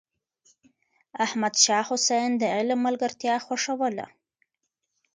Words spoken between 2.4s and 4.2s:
علم ملګرتيا خوښوله.